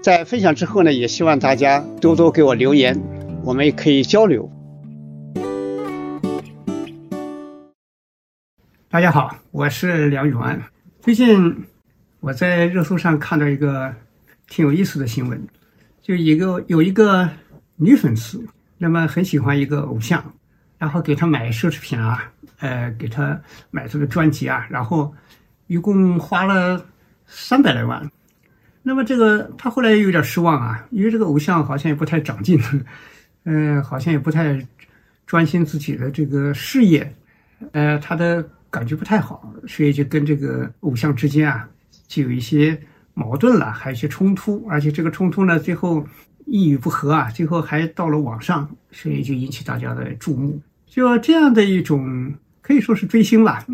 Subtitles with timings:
[0.00, 2.96] 在分享之后呢，也希望大家多多给我留言，
[3.42, 4.48] 我们也可以交流。
[8.88, 10.62] 大家好，我是梁永安。
[11.00, 11.66] 最近
[12.20, 13.92] 我在热搜上看到一个
[14.46, 15.44] 挺有意思的新闻，
[16.00, 17.28] 就一个有一个
[17.74, 18.46] 女粉丝，
[18.78, 20.32] 那么很喜欢一个偶像，
[20.78, 23.38] 然后给他买奢侈品啊，呃，给他
[23.72, 25.12] 买这个专辑啊，然后
[25.66, 26.86] 一共花了
[27.26, 28.08] 三百来万。
[28.82, 32.58] 那么这个他后来有点失望啊，因为这个偶像好像也不太长进，
[33.44, 34.66] 嗯， 好像也不太
[35.26, 37.14] 专心自己的这个事业，
[37.72, 41.68] 呃，他的感觉不太好，所以就跟这个偶像之间啊
[42.06, 42.80] 就有一些
[43.12, 46.06] 矛盾了，还有一些冲突，而且这个冲突呢最后
[46.46, 50.58] 一语不合啊，最后还到了网上，所以就引起大家的注目。
[50.86, 52.32] 就这样的一种
[52.62, 53.66] 可以说是追星吧，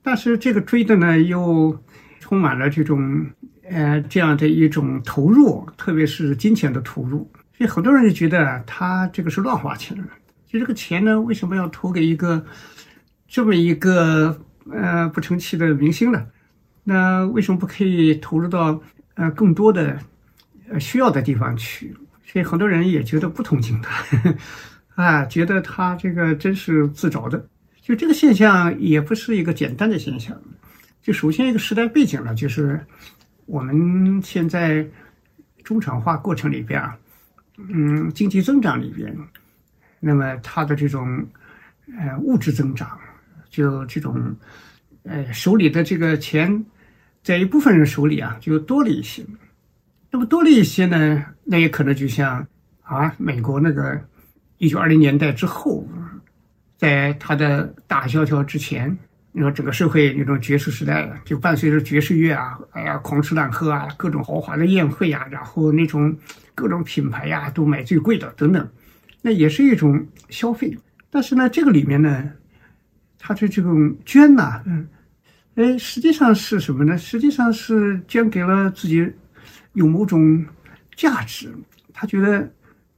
[0.00, 1.76] 但是这个追的呢又
[2.20, 3.26] 充满了这种。
[3.70, 9.96] 呃，这样的一种投入，特别是金钱的投入，所以很多人就觉得他这个是乱花钱。
[10.46, 12.44] 就这个钱呢，为什么要投给一个
[13.26, 14.38] 这么一个
[14.70, 16.26] 呃不成器的明星呢？
[16.84, 18.80] 那为什么不可以投入到
[19.14, 19.98] 呃更多的
[20.68, 21.96] 呃需要的地方去？
[22.26, 24.04] 所以很多人也觉得不同情他，
[25.02, 27.46] 啊，觉得他这个真是自找的。
[27.80, 30.38] 就这个现象也不是一个简单的现象。
[31.02, 32.84] 就首先一个时代背景呢，就是。
[33.46, 34.86] 我们现在
[35.62, 36.96] 中产化过程里边啊，
[37.56, 39.16] 嗯，经济增长里边，
[40.00, 41.26] 那么它的这种
[41.98, 42.98] 呃物质增长，
[43.50, 44.34] 就这种
[45.02, 46.64] 呃手里的这个钱，
[47.22, 49.24] 在一部分人手里啊就多了一些。
[50.10, 52.46] 那么多了一些呢，那也可能就像
[52.82, 54.00] 啊美国那个
[54.58, 55.86] 一九二零年代之后，
[56.76, 58.96] 在它的大萧条之前。
[59.36, 66.16] 你说整个社会那种爵士时代，就伴随着爵士乐啊，哎呀，狂吃乱喝啊，各种豪华的宴会啊，然后那种
[66.54, 68.70] 各种品牌呀，都买最贵的等等，
[69.22, 70.78] 那也是一种消费。
[71.10, 72.30] 但是呢，这个里面呢，
[73.18, 74.86] 它的这种捐呐，嗯，
[75.56, 76.96] 哎，实际上是什么呢？
[76.96, 79.12] 实际上是捐给了自己
[79.72, 80.46] 有某种
[80.94, 81.52] 价值，
[81.92, 82.48] 他觉得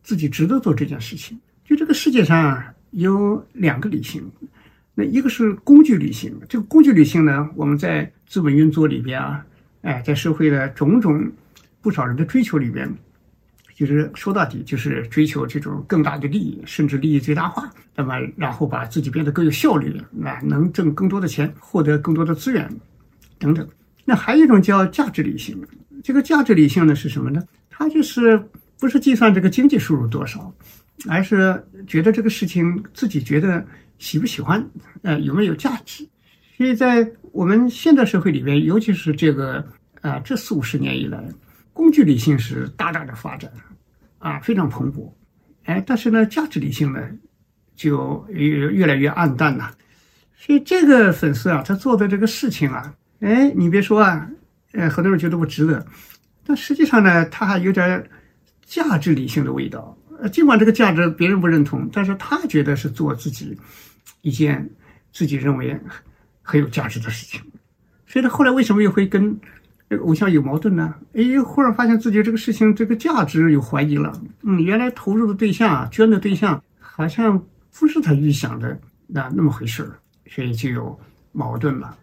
[0.03, 1.41] 自己值得做这件事情。
[1.65, 4.31] 就这个世界上有两个理性。
[4.99, 9.45] 那一个是工具理性，这个工具理性呢，我们在资本运作里边啊，
[9.83, 11.31] 哎，在社会的种种
[11.83, 12.91] 不少人的追求里边，
[13.75, 17.71] 就是说到底就是追求这种更大的利益，甚至利益最大化。
[17.95, 22.67] 那么，然后把自己变得更有效率，那能挣更多的钱，获得更多的资源，
[23.39, 23.69] 等等。
[24.07, 25.63] 那还有一种叫价值理性，
[26.03, 27.43] 这个价值理性呢是什么呢？
[27.69, 28.43] 它就是
[28.81, 30.51] 不是计算这个经济收入多少，
[31.07, 33.63] 而是觉得这个事情自己觉得。
[33.99, 34.65] 喜不喜欢？
[35.03, 36.07] 呃，有没有价值？
[36.57, 39.65] 所以在我们现代社会里边，尤其是这个
[40.01, 41.23] 啊，这四五十年以来，
[41.73, 43.51] 工具理性是大大的发展，
[44.19, 45.13] 啊，非常蓬勃。
[45.65, 47.01] 哎，但是呢，价值理性呢，
[47.75, 49.71] 就越越来越暗淡了。
[50.35, 54.31] 所以这个粉丝啊，他做的这个事情啊，哎，你别说啊，
[54.73, 55.85] 呃，很多人觉得不值得，
[56.45, 58.09] 但实际上呢，他还有点
[58.65, 59.97] 价值理性的味道。
[60.21, 63.59] 呃，尽管这个价值别人不认同，但是他觉得是做自己
[64.23, 64.69] 一件
[65.13, 65.79] 自己认为
[66.43, 67.41] 很有价值的事情。
[68.07, 69.39] 所以他后来为什么又会跟
[69.89, 70.95] 这个偶像有矛盾呢？
[71.15, 74.13] 哎，忽然发现自己这个事情这个价值有怀疑了。
[74.43, 77.45] 嗯，原来投入的对象啊，捐的对象好像
[77.79, 79.99] 不是他预想的那那么回事儿，
[80.29, 80.99] 所以就有
[81.33, 81.97] 矛盾了。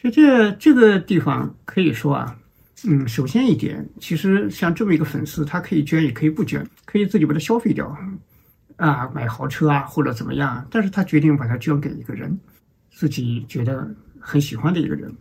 [0.00, 2.36] 所以这这个地方可以说啊。
[2.84, 7.96] 嗯，首先一点，其实像这么一个粉丝，他可以捐，也可以不捐，可以自己把它消费掉，
[8.76, 10.64] 啊，买豪车啊，或者怎么样。
[10.70, 12.38] 但是他决定把它捐给一个人，
[12.92, 15.12] 自己觉得很喜欢的一个人，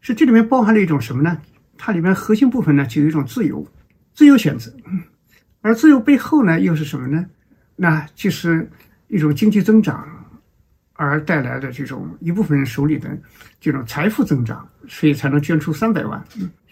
[0.00, 1.40] 是这里面包含了一种什么呢？
[1.76, 3.64] 它里面核心部分呢，就有一种自由，
[4.12, 4.72] 自由选择。
[5.60, 7.24] 而自由背后呢，又是什么呢？
[7.76, 8.68] 那就是
[9.06, 10.04] 一种经济增长
[10.94, 13.16] 而带来的这种一部分人手里的
[13.60, 16.24] 这种财富增长，所以才能捐出三百万。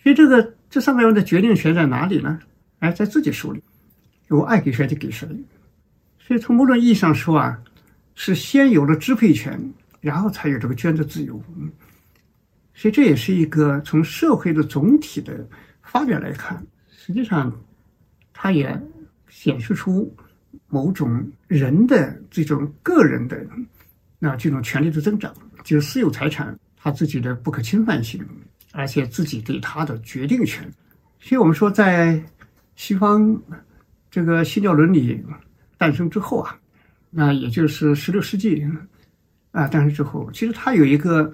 [0.07, 2.39] 所以这个这三百万的决定权在哪里呢？
[2.79, 3.61] 哎，在自己手里，
[4.29, 5.29] 我爱给谁就给谁。
[6.21, 7.61] 所以从某种意义上说啊，
[8.15, 9.61] 是先有了支配权，
[10.01, 11.43] 然后才有这个捐的自由。
[12.73, 15.45] 所以这也是一个从社会的总体的
[15.83, 17.53] 发展来看，实际上。
[18.39, 18.81] 它也
[19.29, 20.15] 显示出
[20.69, 23.45] 某种人的这种个人的
[24.21, 28.25] 那这种权利的增长，就是私有财产它自己的不可侵犯性，
[28.77, 30.71] 而且自己对他的决定权。
[31.19, 32.23] 所以我们说，在
[32.75, 33.41] 西方
[34.11, 35.25] 这个新教伦理
[35.79, 36.57] 诞生之后啊，
[37.11, 38.65] 那也就是十六世纪
[39.53, 41.33] 啊诞生之后，其实它有一个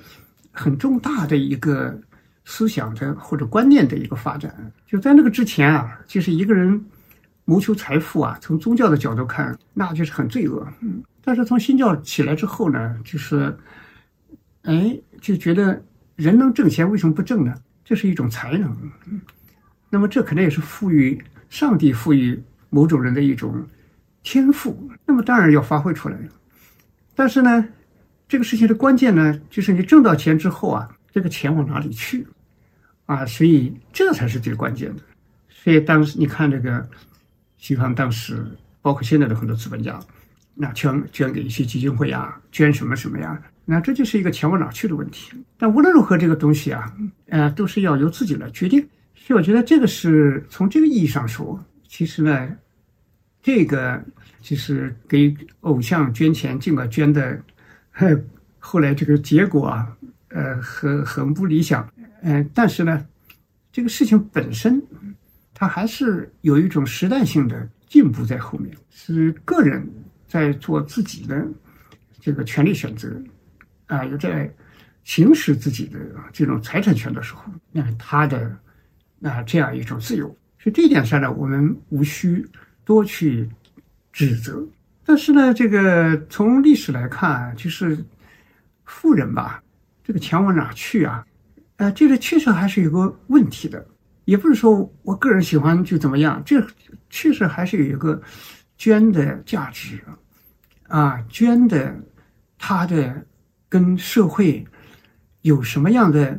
[0.50, 2.00] 很重大的一个
[2.44, 4.73] 思想的或者观念的一个发展。
[4.87, 6.83] 就在那个之前啊，就是一个人。
[7.44, 10.65] 谋求财富啊，从宗教的角度看，那就是很罪恶。
[10.81, 13.53] 嗯，但是从新教起来之后呢，就是，
[14.62, 15.85] 哎，就觉得
[16.17, 17.55] 人能挣钱，为什么不挣呢？
[17.85, 18.76] 这是一种才能。
[19.91, 23.67] 那么这可能也是赋予上帝赋予某种人的一种
[24.23, 24.91] 天赋。
[25.05, 26.17] 那么当然要发挥出来。
[27.14, 27.69] 但是呢，
[28.29, 32.26] 这个事情的关键呢，就是你挣到钱之后啊，这个钱往哪里去？
[33.06, 35.03] 啊，所以这才是最关键的。
[35.49, 36.88] 所以当时你看这个。
[37.58, 38.44] 西方当时，
[38.81, 39.97] 包括现在的很多资本家，
[40.53, 45.32] 那捐捐给一些基金会呀，捐什么什么呀，那这就是一个钱往哪去的问题。
[45.56, 46.94] 但无论如何，这个东西啊，
[47.29, 48.81] 呃，都是要由自己来决定。
[49.14, 52.56] 所以我觉得这个是从这个意义上说，其实呢，
[53.43, 54.03] 这个
[54.41, 57.41] 就是给偶像捐钱，尽管捐的，
[58.59, 59.97] 后来这个结果啊，
[60.29, 61.88] 呃，很很不理想，
[62.23, 63.06] 嗯，但是呢，
[63.70, 64.82] 这个事情本身。
[65.55, 69.87] 它还是有一种时代性的进步在后面，是个人
[70.26, 71.47] 在做自己的
[72.20, 73.08] 这个权利选择，
[73.93, 74.50] 啊，有在
[75.05, 75.99] 行使自己的
[76.33, 78.56] 这种财产权的时候，那他的
[79.23, 80.27] 啊这样一种自由，
[80.59, 82.49] 所以这一点上呢，我们无需
[82.87, 83.47] 多去
[84.11, 84.67] 指责。
[85.05, 88.03] 但是呢，这个从历史来看，就是
[88.87, 89.62] 富人吧，
[90.03, 91.27] 这个钱往哪去啊？
[91.77, 93.87] 啊，这个确实还是有个问题的。
[94.25, 96.65] 也不是说我个人喜欢就怎么样，这
[97.11, 98.23] 确实还是有一个
[98.79, 99.99] 捐的价值
[100.89, 101.94] 啊，捐的
[102.56, 103.27] 他的
[103.72, 104.62] 跟社会
[105.40, 106.38] 有什么样的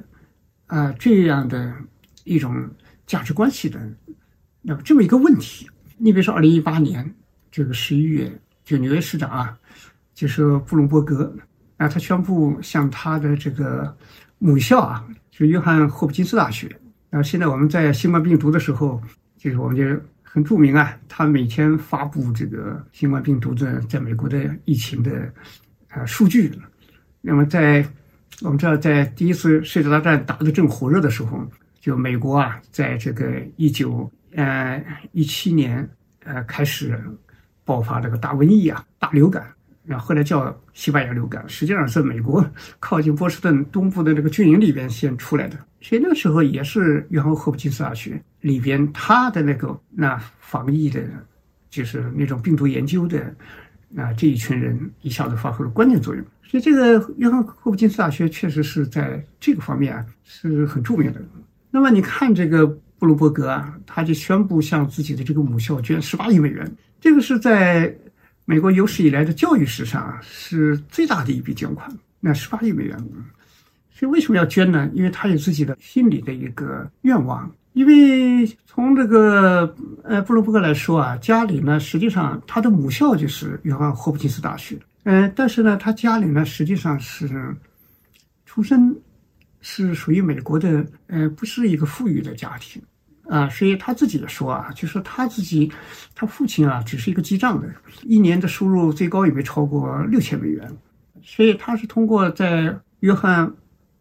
[0.68, 1.74] 啊这样的
[2.25, 2.69] 一种
[3.07, 3.80] 价值关系的
[4.62, 5.68] 那这么一个问题。
[5.97, 7.12] 你比如说，二零一八年
[7.50, 8.31] 这个十一月，
[8.63, 9.57] 就纽约市长啊，
[10.13, 11.35] 就是布隆伯格
[11.77, 13.97] 啊，他宣布向他的这个
[14.38, 16.68] 母校啊，就约翰霍普金斯大学。
[17.09, 19.01] 然后现在我们在新冠病毒的时候，
[19.38, 19.83] 就是我们就
[20.21, 25.33] 很著名啊，他每天发布这个新冠病毒的在美国的疫情的
[25.89, 26.51] 啊数据。
[27.25, 27.86] 那么在
[28.42, 31.42] 我们知道，在第一次世界大战打得正火热的时候，
[31.80, 34.84] 就美国啊，在这个一九呃
[35.14, 35.90] 一七年
[36.25, 37.00] 呃开始
[37.64, 39.48] 爆发这个大瘟疫啊，大流感。
[39.86, 42.46] 然后后来叫西班牙流感，实际上是美国
[42.80, 45.58] 靠近波士顿东部的这个军营里边先出来的。
[45.80, 51.02] 所以那个时候也是约翰霍普金斯大学里边他的那个那防疫的，
[51.69, 53.36] 就是那种病毒研究的，
[53.97, 56.23] 啊这一群人一下子发挥了关键作用。
[56.44, 61.21] 所以这个约翰霍普金斯大学确实是在这个方面啊是很著名的。
[61.71, 62.68] 那么你看这个
[63.00, 66.69] 布鲁伯格啊，他就宣布向自己的这个母校捐十八亿美元，
[67.00, 67.95] 这个是在。
[68.45, 72.97] 美国有史以来的教育史上啊是最大的一笔捐款，那十八亿美元。
[73.90, 74.92] 所以为什么要捐呢？
[74.94, 77.50] 因为他有自己的心里的一个愿望。
[77.73, 87.56] 因为从这个呃布鲁伯格来说啊，家里呢实际上他的母校就是约翰霍普金斯大学，嗯，但是呢他家里呢实际上是
[88.45, 88.95] 出身
[89.61, 92.81] 是属于美国的，呃，不是一个富裕的家庭。
[93.30, 95.71] 啊，所以他自己也说啊，就说他自己，
[96.13, 100.69] 他父亲啊，只是一个记账的，一年的收入最高也没超过六千美元，
[101.23, 103.49] 所以他是通过在约翰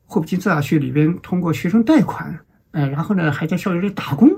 [0.06, 2.36] 霍普金斯大学里边通过学生贷款，
[2.72, 4.28] 呃，然后呢还在校园里打工，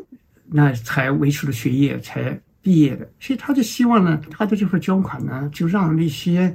[0.47, 3.09] 那才维持了学业，才毕业的。
[3.19, 6.55] 所以他就希望呢，他的这份捐款呢，就让那些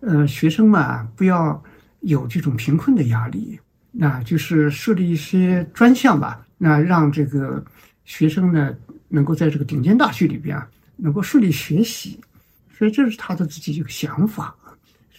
[0.00, 1.62] 呃学生们不要
[2.00, 3.58] 有这种贫困的压力，
[3.92, 6.44] 那就是设立一些专项吧。
[6.56, 7.64] 那让这个
[8.04, 8.74] 学生呢，
[9.08, 12.18] 能够在这个顶尖大学里边啊，能够顺利学习，
[12.76, 14.54] 所以这是他的自己一个想法。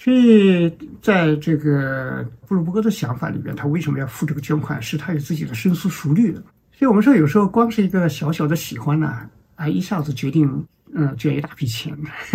[0.01, 6.41] 所以在这个布鲁伯格的想法里边，他为什么要付这个捐款，是他有自己的深思熟虑的。
[6.71, 11.93] 所以我们说，有时候光是一个小小的喜欢呢，啊，一下子决定嗯捐一大笔钱。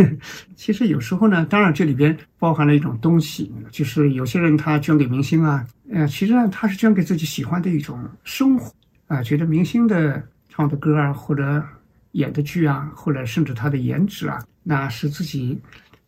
[0.54, 8.70] 其实有时候呢，当然这里边包含了一种东西，就是有些人他捐给明星啊，呃，其实呢他是捐给自己喜欢的一种生活
[9.06, 11.64] 啊，觉得明星的唱的歌啊，或者
[12.12, 15.58] 演的剧啊，或者甚至他的颜值啊，那是自己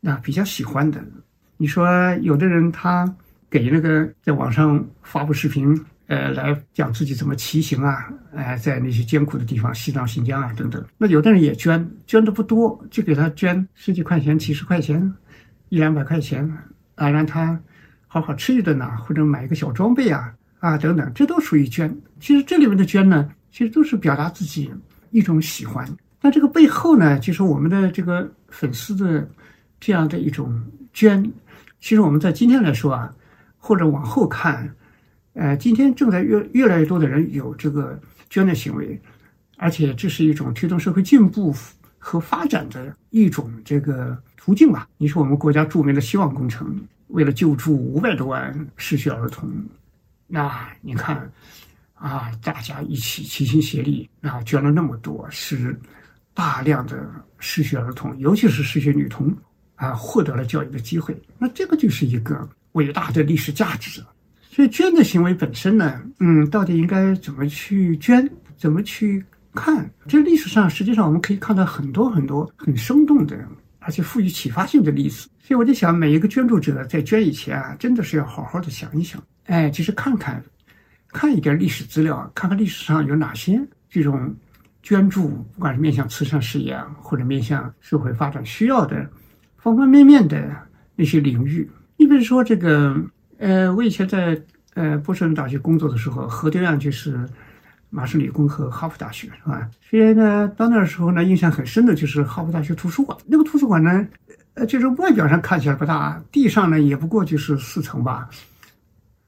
[0.03, 1.03] 那比较喜欢的。
[1.57, 1.87] 你说
[2.23, 3.13] 有的人他
[3.51, 5.79] 给那个在网上发布视频。
[6.09, 10.81] 呃，来讲自己怎么骑行啊，哎，在那些艰苦的地方，西藏、新疆啊等等。
[10.97, 15.13] 那有的人也捐，捐的不多，就给他捐十几块钱、几十块钱、
[15.69, 16.49] 一两百块钱
[16.95, 17.61] 啊，让他
[18.07, 21.93] 好好吃一顿呐，或者买一个小装备啊，啊等等，这都属于捐。
[22.21, 24.73] 其实这里面的捐呢，其实都是表达自己
[25.11, 25.85] 一种喜欢。
[26.23, 29.29] 那这个背后呢，就是我们的这个粉丝的
[29.81, 31.21] 这样的一种捐。
[31.87, 33.15] 其实我们在今天来说啊，
[33.59, 34.69] 或者往后看。
[35.35, 37.97] 呃，今天正在越越来越多的人有这个
[38.29, 39.01] 捐的行为，
[39.57, 41.55] 而且这是一种推动社会进步
[41.97, 44.89] 和发展的一种这个途径吧。
[44.97, 46.77] 你说我们国家著名的希望工程，
[47.07, 49.49] 为了救助五百多万失学儿童，
[50.27, 51.31] 那你看，
[51.95, 55.79] 啊，大家一起齐心协力啊，捐了那么多，使
[56.35, 59.33] 大量的失学儿童，尤其是失学女童
[59.77, 61.17] 啊，获得了教育的机会。
[61.39, 64.03] 那这个就是一个伟大的历史价值。
[64.51, 69.89] 所以捐的行为本身呢，嗯，到底应该怎么去捐，怎么去看？
[70.09, 73.39] 这历史上实际上我们可以看到很多很多很生动的，
[73.81, 75.29] 而且富于启发性的例子。
[75.43, 80.43] 所以我就想，每一个捐助者在捐以前啊，真的是要好好的想一想，哎，其实看看，
[81.13, 84.35] 看一点历史资料，看看历史上有哪些这种
[84.83, 89.09] 捐助，不管是面向慈善事业啊，或者面向社会发展需要的
[89.57, 90.51] 方方面面的
[90.95, 91.71] 那些领域。
[91.97, 92.97] 你比如说这个。
[93.39, 94.41] 呃，我以前在
[94.73, 97.21] 呃波士顿大学工作的时候，河对岸就是
[97.91, 99.69] 麻省理工和哈佛大学，是吧？
[99.91, 103.15] 所以呢，到那时候呢，印象很深的就是哈佛大学图书馆。
[103.27, 104.09] 那个图书馆呢，
[104.55, 108.27] 呃，就是外表上看起来不大，地上呢也不过就是四层吧，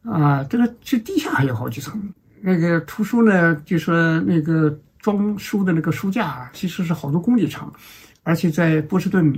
[0.04, 2.02] 啊，这个这地下还有好几层。
[2.40, 7.70] 那个图书呢，就是那个装书的那个书架，其实是好多公里长，
[8.22, 9.30] 而且在波士顿，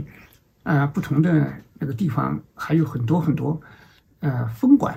[0.63, 3.61] 啊，不同的那个地方还有很多很多。
[4.23, 4.95] 呃，分馆，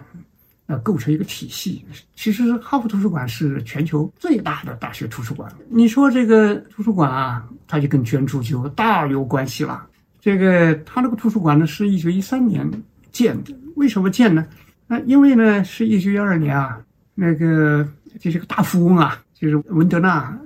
[0.66, 1.86] 呃，构成一个体系。
[2.14, 5.50] 其实，哈佛图书馆是全球最大的大学图书馆。
[5.70, 9.88] 你说这个图书馆啊，它就跟捐助就大有关系了。
[10.20, 12.70] 这个，它那个图书馆呢，是一九一三年
[13.14, 13.56] 建的。
[13.78, 14.46] 为什么建呢？
[14.88, 16.78] 那因为呢，是一九一二年啊，
[17.16, 17.88] 那个
[18.20, 20.38] 就是个大富翁啊，就是文德纳，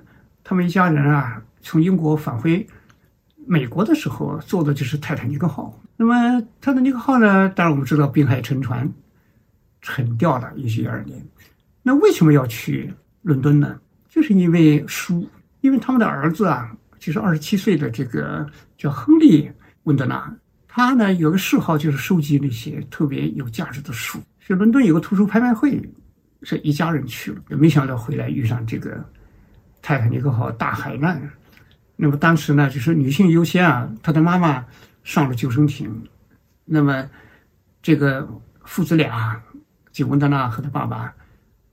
[0.44, 2.64] 他们一家人啊，从英国返回
[3.48, 5.74] 美国的时候，坐的就是泰坦尼克号。
[5.96, 7.50] 那么泰坦尼克号呢？
[7.50, 8.92] 当然我们知道滨海沉船
[9.82, 11.18] 沉掉了，一九一二年。
[11.82, 13.80] 那为什么要去伦敦呢？
[14.10, 15.28] 就是因为书，
[15.62, 18.46] 因为他们的儿子啊，就是二十七岁的这个
[18.78, 19.48] 叫亨利·
[19.84, 20.36] 温德纳，
[20.68, 24.20] 他呢有个嗜好，就是收集那些特别有价值的书。
[24.40, 25.82] 所以伦敦有个图书拍卖会，
[26.44, 29.04] 是一家人去了，也没想到回来遇上这个
[29.82, 31.22] 泰坦尼克号大海难。
[31.98, 34.66] 那么当时呢，就是女性优先啊，他的妈妈。
[35.04, 35.90] 上了救生艇，
[36.66, 37.10] 那么
[37.82, 38.28] 这个
[38.66, 39.42] 父子俩，
[39.90, 41.14] 就温德纳和他爸爸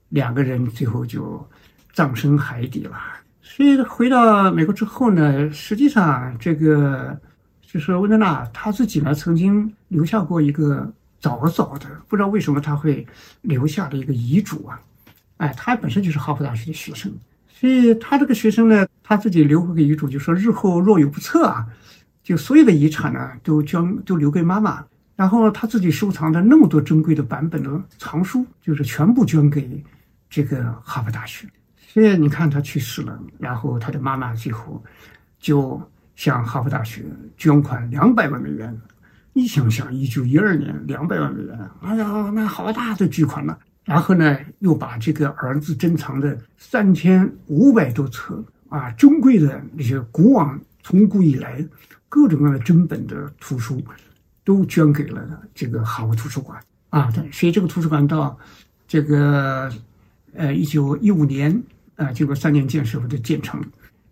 [0.07, 1.45] 两个人，最后就
[1.91, 2.97] 葬身海底了。
[3.41, 7.19] 所以回到美国之后呢，实际上这个
[7.61, 10.89] 就是温德纳他自己呢，曾经留下过一个
[11.19, 13.05] 早早的，不知道为什么他会
[13.41, 14.79] 留下的一个遗嘱啊。
[15.35, 17.11] 哎，他本身就是哈佛大学的学生，
[17.49, 21.67] 所以他这个学生呢，他自己留过个遗嘱，就说日后若有不测啊。
[22.23, 24.83] 就所有的遗产呢，都捐都留给妈妈，
[25.15, 29.83] 然后他自己收藏的那么多珍贵的版本的藏书，就是全部捐给
[30.27, 31.47] 这个哈佛大学。
[31.87, 34.83] 所以你看他去世了，然后他的妈妈最后
[35.39, 35.79] 就
[36.15, 37.05] 向哈佛大学
[37.37, 38.75] 捐款两百万美元。
[39.31, 43.55] 你想想，一九一二年两百万美元，哎呀，那好大的巨款了。
[43.83, 51.65] 然后呢，又把这个儿子珍藏的三千五百多册啊珍贵的那些古往从古以来。
[52.07, 53.83] 各种各样的珍本的图书，
[54.45, 56.57] 都捐给了这个哈佛图书馆
[56.89, 57.11] 啊。
[57.11, 58.39] 对所以这个图书馆到
[58.87, 59.69] 这个
[60.33, 61.61] 呃一九一五年
[61.97, 63.61] 啊，这个三年建设的建成。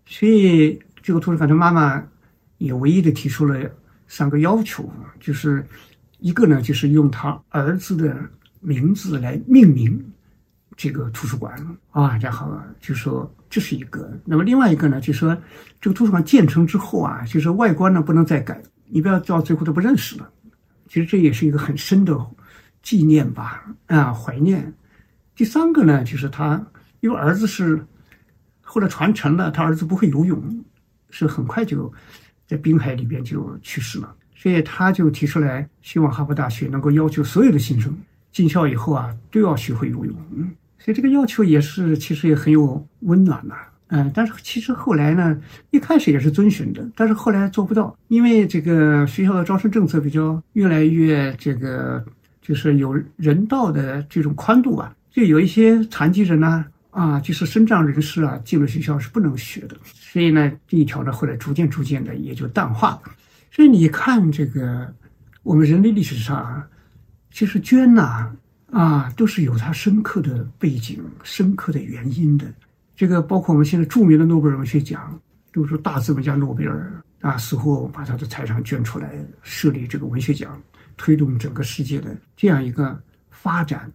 [0.04, 2.04] 所以这个图书馆的妈妈
[2.58, 3.58] 也唯一的提出了
[4.06, 5.64] 三个要求，就是
[6.18, 8.14] 一个呢，就是用他儿子的
[8.60, 10.12] 名字来命名
[10.76, 11.56] 这个图书馆
[11.92, 13.32] 啊，然后就说。
[13.54, 15.38] 这是一个，那么另外一个呢，就是说
[15.80, 20.28] 这个图书馆建成之后啊，就是外观呢不能再改，你不要到最后都不认识了。
[20.88, 22.18] 其实这也是一个很深的
[22.82, 24.74] 纪念吧，啊，怀念。
[25.36, 26.66] 第三个呢，就是他
[26.98, 27.86] 因为儿子是
[28.60, 30.64] 后来传承了，他儿子不会游泳，
[31.10, 31.92] 是很快就
[32.48, 34.16] 在滨海里边就去世了。
[34.34, 37.96] 所以他就提出来，希望哈佛大学能够要求所有的新生
[38.32, 40.12] 进校以后啊，都要学会游泳。
[40.32, 40.50] 嗯，
[40.84, 43.54] 所以这个要求也是其实也很有温暖呐。
[43.88, 45.38] 嗯，但是其实后来呢，
[45.70, 52.04] 一开始也是遵循的，但是后来做不到，因为这个学校的招生政策比较越来越这个，
[52.42, 63.02] 就是有人道的这种宽度啊，就有一些残疾人呢，啊，就是身障人士啊，进了学校是不能学的，所以呢，这一条呢，后来逐渐逐渐的也就淡化了。
[63.50, 64.92] 所以你看这个，
[65.42, 66.62] 我们人类历史上，
[67.30, 68.36] 其实捐呐啊，
[68.74, 72.44] 啊都是有它深刻的背景、深刻的原因的。
[72.96, 75.18] 这个包括我们现在著名的诺贝尔文学奖，
[75.52, 79.12] 都是大资本家诺贝尔啊死后把他的财产捐出来
[79.42, 80.60] 设立这个文学奖，
[80.96, 83.00] 推动整个世界的这样一个
[83.30, 83.90] 发展。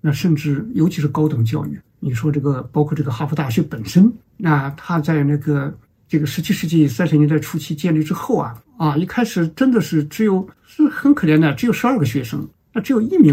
[0.00, 5.76] 那甚至尤其是高等教育，你说这个包括这个哈佛大学本身，那他在那个
[6.08, 13.32] 这个十七世纪三十年代初期建立之后啊啊，一开始真的是只有是很可怜的，只有十二个学生，那只有一名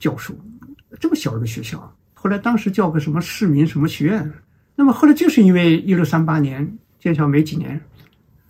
[0.00, 0.34] 教授，
[0.98, 1.96] 这么小一个学校。
[2.12, 4.32] 后来当时叫个什么市民什么学院。
[4.74, 6.66] 那么后来就是因为一六三八年
[6.98, 7.78] 建校没几年，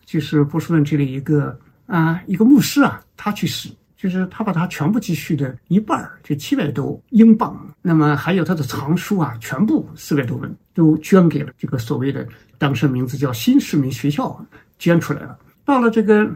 [0.05, 12.25] 就是波士顿这里一个啊一个牧师啊，他去世，就是他把他全部积蓄的一半儿，就七百多英镑，那么还有他的藏书啊，全部四百多本都捐给了这个所谓的
[12.59, 14.47] 当时名字叫新市民学校，
[14.79, 15.37] 捐出来了。
[15.65, 16.31] 到了这个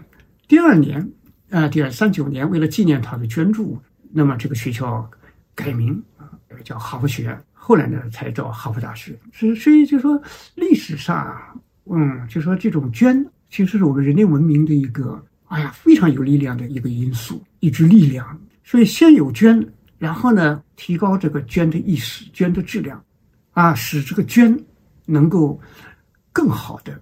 [0.48, 1.08] 第二年
[1.50, 3.80] 啊，第二三九年，为了纪念他的捐助，
[4.16, 5.10] 那么这个学校
[5.56, 6.30] 改名啊，
[6.62, 7.44] 叫哈佛学院。
[7.52, 9.18] 后来呢，才叫哈佛大学。
[9.32, 10.22] 所所以就说
[10.54, 11.36] 历史上，
[11.86, 18.40] 嗯，就说这种捐，其实是我们人类文明的一个，哎呀，非常有力量的一个因素，一支力量。
[18.62, 19.66] 所以先有捐，
[19.98, 23.02] 然后呢，提高这个捐的意识、捐的质量，
[23.50, 24.56] 啊，使这个捐
[25.06, 25.60] 能够
[26.32, 27.00] 更好的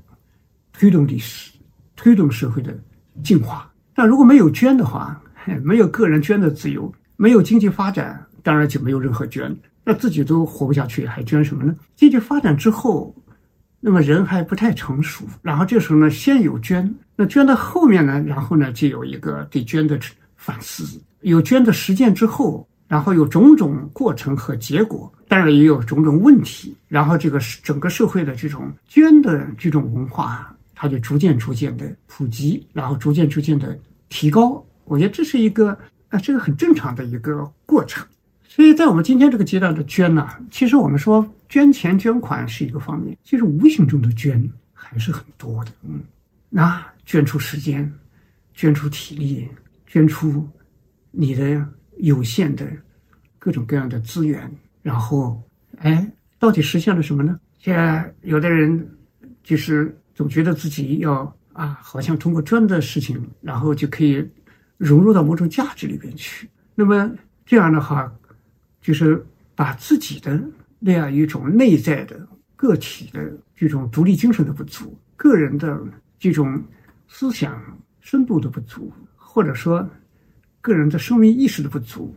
[0.72, 1.52] 推动历史、
[1.94, 2.74] 推动社会的
[3.22, 3.70] 进化。
[3.94, 5.22] 但如果没有捐的话，
[5.62, 9.54] 没有个人捐的自由，没有经济发展，当然就没有任何捐。
[9.84, 11.74] 那自己都活不下去，还捐什么呢？
[11.96, 13.14] 经济发展之后，
[13.80, 19.98] 那么人还不太成熟，然后这时候呢，先有捐，那捐到后面呢，然后呢，就有一个对捐的
[20.36, 33.76] 反思，有捐的实践之后，然后有种种过程和结果，当然也有种种问题，然后这个整个社会的这种捐的这种文化，它就逐渐逐渐的普及，然后逐渐逐渐的
[34.08, 34.64] 提高。
[34.84, 35.76] 我觉得这是一个
[36.12, 38.06] 啊，这个很正常的一个过程。
[38.46, 45.72] 所以在我们今天这个阶段的捐呢，其实我们说捐钱捐款是一个方面，其实无形中的捐还是很多的。
[45.82, 46.02] 嗯，
[46.50, 47.90] 那捐出时间，
[48.52, 49.48] 捐出体力，
[49.86, 50.46] 捐出
[51.10, 52.66] 你的有限的
[53.38, 54.50] 各种各样的资源，
[54.82, 55.42] 然后，
[55.78, 56.06] 哎，
[56.38, 57.40] 到底实现了什么呢？
[57.58, 58.86] 现在有的人
[59.42, 64.22] 就是总觉得自己要啊，好像通过捐的事情，然后就可以
[64.82, 66.48] 融入到某种价值里边去。
[66.74, 67.10] 那么
[67.46, 68.12] 这样的话。
[68.84, 70.42] 就是把自己的
[70.80, 72.18] 那样一种内在的
[72.56, 75.80] 个体的这种独立精神的不足，个人的
[76.18, 76.60] 这种
[77.06, 77.62] 思想
[78.00, 79.88] 深度的不足，或者说
[80.60, 82.12] 个人的生命意识的不足，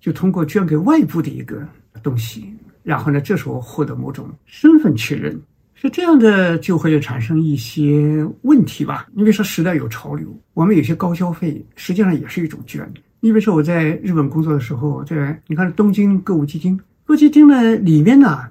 [0.00, 1.64] 就通过捐给外部的一个
[2.02, 2.52] 东西，
[2.82, 5.40] 然后呢，这时候获得某种身份确认，
[5.84, 9.06] 是这样的，就会产生一些问题吧。
[9.12, 12.90] 你比如说，时代有潮流，我们有些高消费，实际上也是一种捐。
[13.20, 18.48] 你比如说我在日本工作的时候，在你看东京歌舞伎町，歌舞伎町呢里面呢，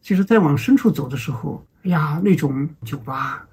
[0.00, 3.46] 其实再往深处走的时候，哎呀，那种酒吧，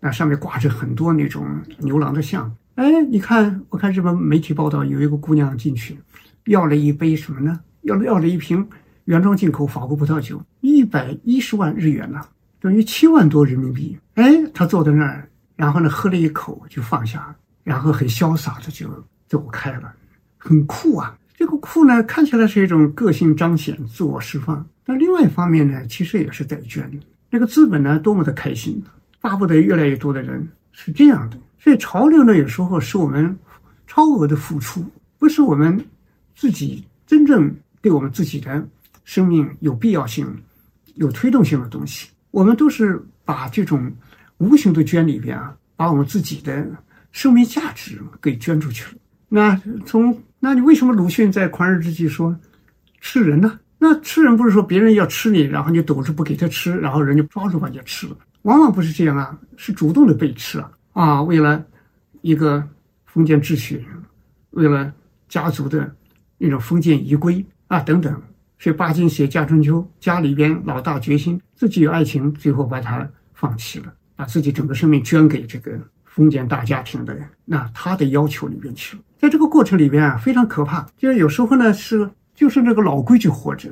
[0.00, 1.46] 那上面挂着很多那种
[1.78, 2.52] 牛郎的像。
[2.74, 5.96] 哎，你看，我看日本媒体报道，有一个姑娘进去，
[6.46, 7.60] 要了一杯什么呢？
[7.82, 8.66] 要了要了一瓶
[9.04, 12.20] 原装进口法国葡萄酒，一百一十万日元呢，
[12.66, 13.96] 等于七万多人民币。
[14.14, 18.90] 哎，他坐在那儿，然后呢喝了一口就放下，然后很潇洒的就。
[19.28, 19.92] 走开了，
[20.38, 21.18] 很酷啊！
[21.36, 24.64] 这个酷呢，看起来是一种个性彰显、自我释放。
[24.84, 26.88] 但另外一方面呢，其实也是在捐。
[27.28, 28.80] 那个资本呢，多么的开心，
[29.20, 31.36] 巴不得越来越多的人是这样的。
[31.58, 33.36] 所以潮流呢，有时候是我们
[33.88, 34.84] 超额的付出，
[35.18, 35.84] 不是我们
[36.36, 37.52] 自己真正
[37.82, 38.64] 对我们自己的
[39.02, 40.24] 生命有必要性、
[40.94, 42.10] 有推动性的东西。
[42.36, 43.90] 我们都是把这种
[44.36, 46.66] 无形的捐里边啊，把我们自己的
[47.10, 49.00] 生命价值给捐出去了。
[49.30, 52.38] 那从那你为什么鲁迅在《狂人日记》说
[53.00, 53.58] 吃人呢？
[53.78, 58.18] 那吃人不是说别人要吃你，然后你躲着不给他吃，然后人家抓住把你吃了？
[58.42, 60.70] 往往不是这样啊，是主动的被吃啊！
[60.92, 61.64] 啊，为了
[62.20, 62.62] 一个
[63.06, 63.82] 封建秩序，
[64.50, 64.92] 为了
[65.26, 65.90] 家族的
[66.36, 68.22] 那种封建遗规啊等等，
[68.58, 73.92] 所以巴金写《家春秋》，家里边老大决心自己有爱情，最后把他放弃了。
[74.18, 79.02] 把自己整个生命捐给这个封建大家庭的人那他的要求里边去了。
[79.18, 83.68] 在这个过程里边啊，非常可怕，就是有时候呢是就是那个老规矩活着，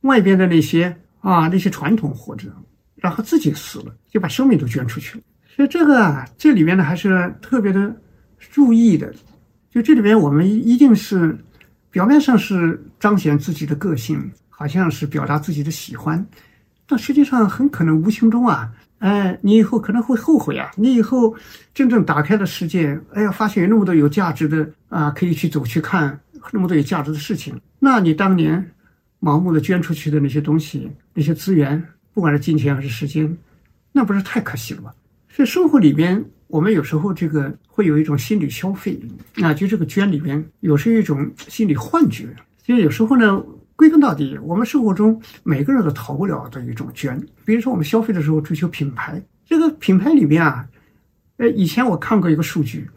[0.00, 2.48] 外边的那些啊那些传统活着，
[2.96, 5.22] 然后自己死了，就把生命都捐出去了。
[5.46, 7.94] 所以这个啊，这里面呢还是特别的
[8.38, 9.14] 注意的。
[9.70, 11.38] 就这里边，我们一定是
[11.94, 16.26] 表面上是彰显自己的个性，好像是表达自己的喜欢，
[16.88, 20.72] 但实际上很可能无形中啊，哎，你以后可能会后悔啊！
[20.74, 21.36] 你以后
[21.72, 26.18] 真正打开了世界，哎呀，发现有那么多有价值的啊，可以去走去看
[26.50, 28.72] 那么多有价值的事情，那你当年
[29.20, 31.80] 盲目的捐出去的那些东西、那些资源，
[32.12, 33.38] 不管是金钱还是时间，
[33.92, 34.90] 那不是太可惜了吗？
[35.28, 36.24] 所以生活里边。
[36.54, 38.96] 我们有时候这个会有一种心理消费，
[39.42, 42.28] 啊，就这个捐里边有时一种心理幻觉。
[42.62, 47.20] 就有时候呢，归根到底，我们生活中每个人都逃不了的一种捐。
[47.44, 50.64] 比如说我们消费的时候追求品牌，这个品牌里边啊，
[51.38, 52.88] 呃，以前我看过一个数据，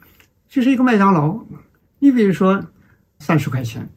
[0.47, 1.43] 就是一个麦当劳，
[1.97, 2.63] 你比如说
[3.17, 3.89] 三十块钱，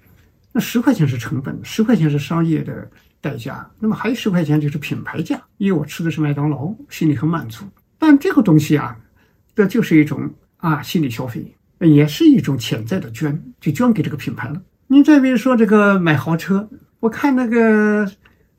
[0.55, 7.67] 那十块钱是成本，十块钱是商业的代价，那么还有十块钱就是品牌价，因为我吃的是麦当劳，心里很满足。
[7.99, 8.97] 但这个东西啊。
[9.55, 14.61] 这就是一种啊心理消费，也是一种潜在的捐，就捐给这个品牌了。
[14.87, 18.11] 您再比如说这个买豪车，我看那个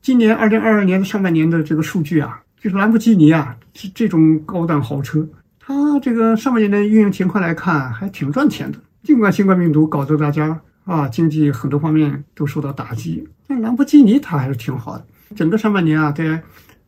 [0.01, 5.27] 今年二零二二年上半年的这个数据啊，就是兰博基尼啊，这这种高档豪车，
[5.60, 8.80] 它这个上半年的运营情况来看还挺赚钱的。
[9.04, 15.06] 尽管新冠病毒搞得大家啊经济很多方面都受到打击，但兰博基尼它还是挺好的。
[15.36, 16.41] 整个上半年啊，在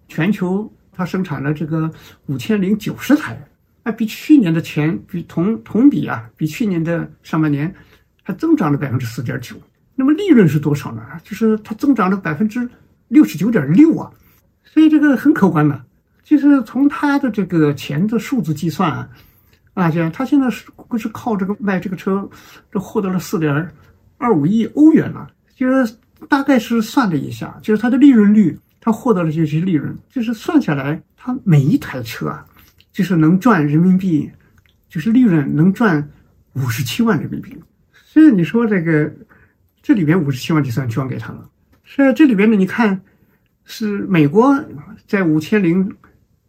[0.08, 1.92] 全球它生产了这个
[2.28, 3.42] 五千零九十台。
[3.84, 7.74] 啊，比去年的钱比同同比啊，比去年的上半年
[8.24, 9.56] 还增长了百分之四点九。
[9.96, 11.04] 那么利润是多少呢？
[11.24, 12.68] 就是它增长了百分之
[13.10, 14.10] 六十九点六啊。
[14.64, 15.84] 所以这个很可观的，
[16.24, 19.10] 就是从它的这个钱的数字计算啊，
[19.74, 20.66] 啊，这样它现在是
[20.98, 22.28] 是靠这个卖这个车，
[22.72, 23.70] 这获得了四点
[24.18, 25.30] 二五亿欧元了。
[25.56, 25.96] 就是
[26.28, 32.46] 大概是算了一下，就是它的利润率，它获得了这些利润，就是算下来，它每一台车啊。
[32.94, 34.32] 就是能赚人民币，
[34.88, 36.08] 就是利润能赚
[36.54, 37.58] 五十七万人民币。
[37.92, 39.12] 所以你说这个，
[39.82, 41.50] 这里边五十七万就算捐给他了。
[41.84, 43.02] 是这里边呢，你看
[43.66, 44.64] 是美国
[45.08, 45.92] 在五千零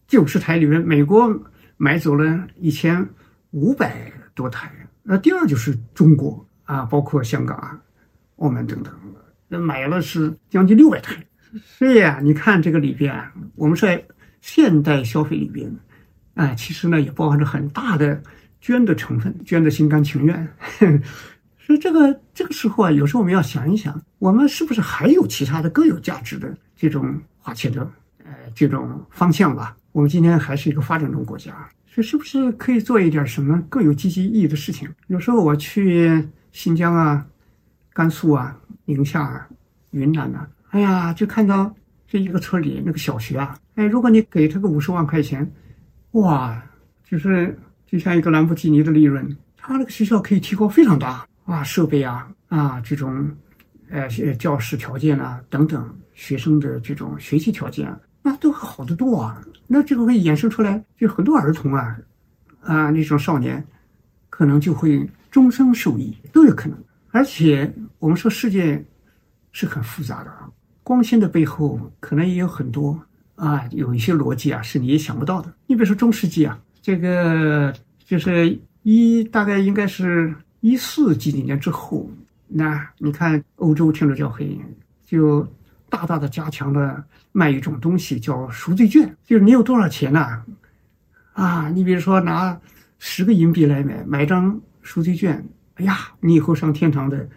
[0.06, 1.42] 九十台里面，美国
[1.78, 3.08] 买走了一千
[3.50, 4.70] 五百多台。
[5.02, 7.80] 那第二就是中国啊，包括香港啊、
[8.36, 8.92] 澳门等等，
[9.48, 11.16] 那买了是将近六百台。
[11.62, 13.18] 所以啊，你看这个里边，
[13.54, 14.04] 我们在
[14.42, 15.74] 现代消费里边。
[16.34, 18.20] 哎，其实呢，也包含着很大的
[18.60, 20.48] 捐的成分，捐的心甘情愿。
[21.58, 27.88] 所以这个这个时候啊，有时候我们要想一想，我们是不是还有其他的更有价值的这种花钱的
[28.24, 29.76] 呃这种方向吧？
[29.92, 31.52] 我们今天还是一个发展中国家，
[31.86, 34.88] 所以是不是可以做一点什么更有积极意义的事情？
[35.06, 37.24] 有时候我去新疆啊、
[37.92, 39.48] 甘肃啊、宁夏、啊、
[39.92, 41.74] 云南呐，哎呀，就看到
[42.08, 45.50] 这一个村里那个小学啊，哎，如果你给他个五十万块钱。
[46.14, 46.62] 哇，
[47.04, 53.36] 就是就像一个兰博基尼的利润，他那个学校可以提高非常大啊，设备啊啊这种，
[53.90, 59.42] 呃教室条件啊等等，学生的这种学习条件，那都好得多啊。
[59.66, 61.98] 那这个会衍生出来，就很多儿童啊
[62.60, 63.66] 啊那种少年，
[64.30, 66.78] 可能就会终生受益，都有可能。
[67.10, 68.84] 而且我们说世界
[69.50, 70.30] 是很复杂的，
[70.84, 73.00] 光鲜的背后可能也有很多。
[73.36, 75.52] 啊，有一些逻辑啊，是你也想不到的。
[75.66, 82.08] 你比如说中世纪啊，这个就是一大概应该是一四几几年之后，
[82.46, 84.58] 那你看欧洲天主教会
[85.04, 85.46] 就
[85.88, 90.42] 大大的加强了卖一种东西叫赎罪券，就是你有多少钱呢？
[91.32, 92.58] 啊，你比如说拿
[92.98, 95.44] 十个银币来买买张赎罪券，
[95.74, 97.28] 哎呀，你以后上天堂的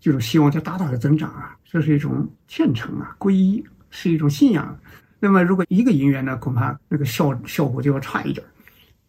[0.00, 4.78] 这种希望就大大的增长啊，这是一种虔诚啊，皈依是一种信仰。
[5.18, 8.46] 那么，如果一个银元呢，恐怕那个效效果就要差一点，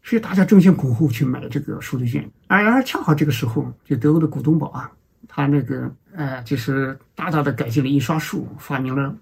[0.01, 2.27] 所以大家争先恐后去买这个赎罪券。
[2.47, 4.89] 而而恰好这个时候，就德国的古东堡啊，
[5.27, 9.13] 他那个呃，就是大大的改进了印刷术，发明了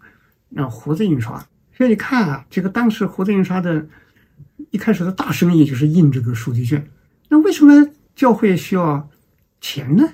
[0.48, 1.44] 那活字印刷。
[1.76, 3.84] 所以你看啊，这个当时活字印刷的
[4.70, 6.88] 一开始的大生意就是印这个赎罪券。
[7.30, 9.10] 那为什么教会需要
[9.60, 10.08] 钱呢？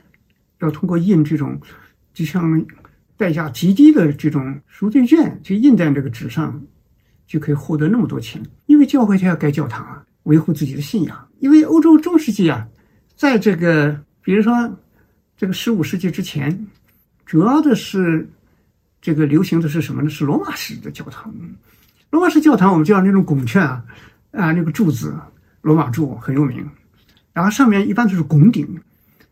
[0.60, 1.60] 要通过印这种，
[2.14, 2.66] 就像。
[3.22, 6.60] 代价极低的这种赎罪券，就印在这个纸上，
[7.28, 8.42] 就可以获得那么多钱。
[8.66, 11.28] 因为教会它要盖教堂啊，维护自己的信仰。
[11.38, 12.68] 因为欧洲中世纪啊，
[13.16, 14.52] 在这个比如说
[15.38, 16.66] 这个十五世纪之前，
[17.24, 18.28] 主要的是
[19.00, 20.10] 这个流行的是什么呢？
[20.10, 21.32] 是罗马式的教堂。
[22.10, 23.86] 罗马式教堂我们叫那种拱券啊，
[24.32, 25.16] 啊，那个柱子，
[25.62, 26.68] 罗马柱很有名，
[27.34, 28.68] 然后上面一般都是拱顶，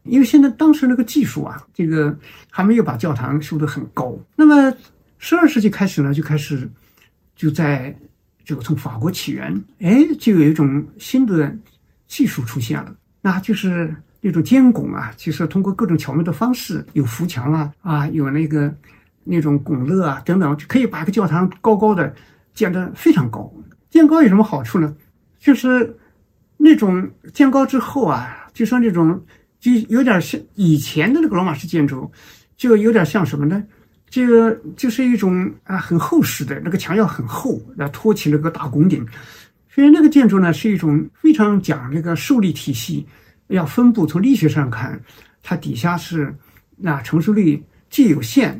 [0.03, 2.17] 因为现在当时那个技术啊，这个
[2.49, 4.17] 还没有把教堂修得很高。
[4.35, 4.73] 那么
[5.17, 6.69] 十二世纪开始呢，就开始
[7.35, 7.95] 就在
[8.43, 11.55] 这个从法国起源，哎，就有一种新的
[12.07, 18.73] 技术出现了，那就是那种尖拱啊，就是通过各种巧妙的方式，有扶墙啊，啊，有那个
[19.23, 22.13] 那种拱勒啊等等，就可以把一个教堂高高的
[22.53, 23.51] 建得非常高。
[23.89, 24.95] 建高有什么好处呢？
[25.39, 25.95] 就是
[26.57, 29.21] 那种建高之后啊，就说那种
[29.59, 32.11] 就有点像以前的那个罗马式建筑，
[32.57, 33.63] 就有点像什么呢？
[34.09, 39.05] 这个就是一种啊很厚实的那个墙要很厚，来托起那个大拱顶。
[39.69, 43.05] 所以那个建筑呢是一种非常讲这个受力体系，
[43.47, 44.99] 要分布从力学上看，
[45.43, 46.35] 它底下是
[46.75, 48.59] 那承受力既有限，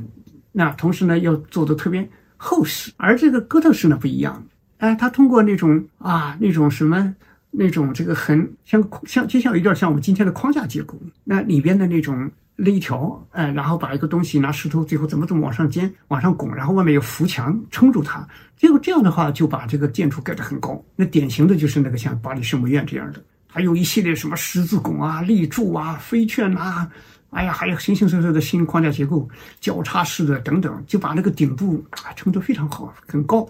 [0.52, 2.08] 那同时呢要做的特别
[2.38, 2.92] 厚实。
[2.98, 4.46] 而这个哥特式呢不一样。
[4.78, 7.16] 哎，它通过那种啊，那种什么，
[7.52, 20.84] 那种这个很像像就像有点像我们今天的框架结构，那里边的那种勒条，哎，然后把一个东西拿石头，最后怎么怎么往上尖、往上拱，然后外面有扶墙撑住它，结果这样的话就把这个建筑盖得很高。
[20.96, 26.90] 那典型的就是那个像巴黎圣母院这样的，还有一系列什么十字拱啊、立柱啊、飞券啊，
[27.32, 29.28] 哎呀，还有形形色色的新框架结构、
[29.60, 33.48] 交叉式的等等，就把那个顶部啊撑得非常好，很高。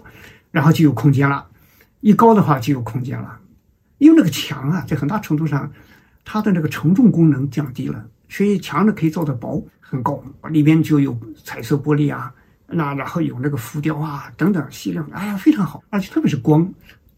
[0.52, 1.46] 然后就有空间了，
[2.00, 3.39] 一高的话就有空间了，
[4.00, 5.70] 因为那个墙啊，在很大程度上，
[6.24, 12.32] 它的那个承重功能降低了，所以墙呢可以做的薄很高，里边就有彩色玻璃啊，
[12.66, 16.66] 那然后有那个浮雕啊等等细亮，哎呀非常好，而且特别是光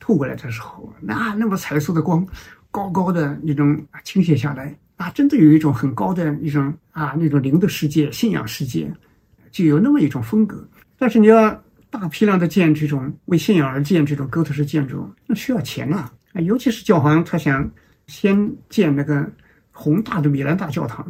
[0.01, 2.27] 透过来的时候，那那么彩色的光，
[2.71, 8.93] 高高的那种倾泻下来，啊，真的有一种很高的一种啊那种灵的世界、信仰世界，
[9.51, 10.69] 就有那么一种风格，
[10.99, 11.63] 但是你要。
[11.93, 16.41] 大批量的建这种为信仰而建这种哥特式建筑，那需要钱呐啊！
[16.41, 17.71] 尤其是教皇，他想
[18.07, 19.31] 先建那个
[19.71, 21.07] 宏大的米兰大教堂，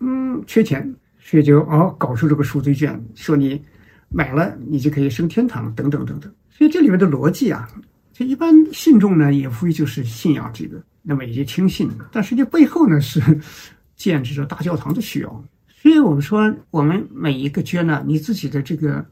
[0.00, 3.62] 嗯，缺钱，所以就哦搞出这个赎罪券，说你
[4.08, 6.32] 买了你就可以升天堂等等等等。
[6.50, 7.68] 所以这里面的逻辑啊，
[8.12, 13.20] 这一般信众呢也无非就是信仰这个，那么也就听信，但实际背后呢是
[13.96, 15.44] 建这个大教堂的需要。
[15.68, 19.04] 所以我们说，我们每一个捐呢，你自己的这个。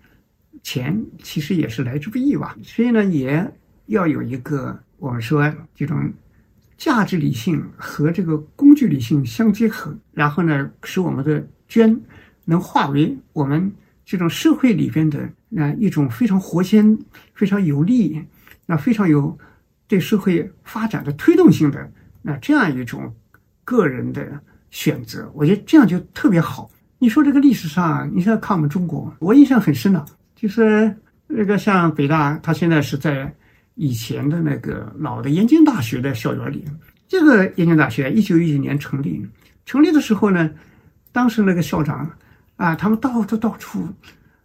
[0.62, 3.52] 钱其实也是来之不易吧，所以呢，也
[3.86, 6.12] 要有一个我们说这种
[6.78, 12.00] 价值理性和这个工具理性相结合，然后呢，使我们的捐
[12.44, 13.72] 能化为我们
[14.04, 16.96] 这种社会里边的那一种非常活鲜、
[17.34, 18.24] 非常有利、
[18.64, 19.36] 那非常有
[19.88, 21.90] 对社会发展的推动性的
[22.22, 23.12] 那这样一种
[23.64, 25.28] 个人的选择。
[25.34, 26.70] 我觉得这样就特别好。
[27.00, 30.04] 你说这个历史上，你现在看我们中国，我印象很深的。
[30.36, 33.34] 就是那个像北大，他现在是在
[33.74, 36.64] 以前的那个老的燕京大学的校园里。
[37.08, 39.22] 这个燕京大学一九一九年成立，
[39.66, 40.50] 成立的时候呢，
[41.12, 42.10] 当时那个校长
[42.56, 43.86] 啊，他们到处到处，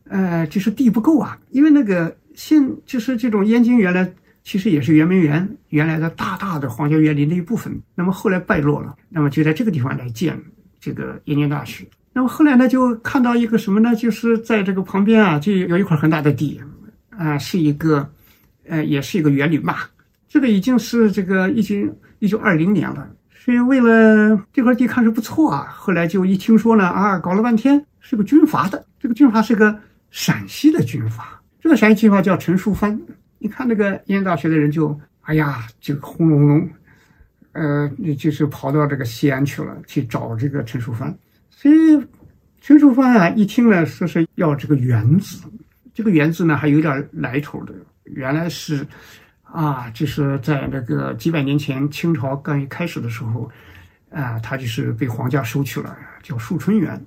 [0.10, 4.12] 呃，就是地不够啊，因为那个现就是这种燕京原来
[4.44, 10.38] 其实也是圆明园原来的大大的皇家园林的一部分，那么后来败落了，那么就在这个地方来建
[10.80, 11.86] 这个燕京大学。
[12.12, 13.96] 那么后来呢，就看到一个什么呢？
[13.96, 16.60] 就是在这个旁边啊，就有一块很大的地，
[17.12, 18.10] 啊，是一个，
[18.68, 19.76] 呃，也是一个原理嘛。
[20.28, 23.10] 这个已经是这个已经一九二零年了。
[23.32, 28.86] 所以为了这块地看着不错啊，后来就一听说呢，啊，搞了半天是个军阀的。
[29.00, 29.80] 这个军阀是个
[30.12, 33.00] 陕西的军阀，这个陕西军阀叫陈树藩。
[33.40, 36.70] 你看那个燕大学的人就，哎呀，就轰隆隆，
[37.54, 41.16] 呃，就是跑到这个西安去了，去找这个陈树藩。
[41.50, 42.06] 所以，
[42.60, 45.44] 陈淑芳啊，一听呢，说是要这个园子，
[45.94, 47.74] 这个园子呢还有点来头的。
[48.13, 48.86] 原来是，
[49.43, 53.50] 啊，就是在那个几百年前清朝刚一开始的时候，
[54.12, 57.04] 啊，他就是被皇家收去了，叫树春园。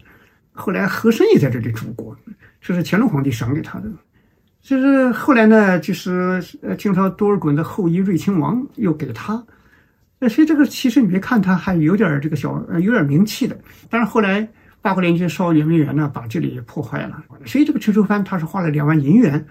[0.53, 2.17] 后来和珅也在这里住过，
[2.61, 3.91] 这是乾隆皇帝赏给他的。
[4.61, 9.43] 就是后来呢，就是呃，清朝多尔衮的后裔瑞亲王又给他。
[10.19, 13.59] 那所以这个其实你别看他还有点这个小呃有点名气的，
[13.89, 14.47] 但是后来
[14.83, 17.25] 八国联军烧圆明园呢，把这里破坏了。
[17.47, 19.43] 所以这个陈寿藩他是花了两万银元